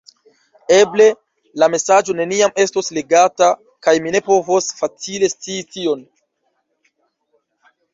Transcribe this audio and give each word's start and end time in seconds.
Eble 0.77 1.05
la 1.63 1.67
mesaĝo 1.73 2.15
neniam 2.21 2.57
estos 2.65 2.91
legata, 2.99 3.53
kaj 3.89 3.97
mi 4.07 4.17
ne 4.19 4.25
povos 4.33 4.75
facile 4.83 5.35
scii 5.39 5.63
tion. 5.77 6.07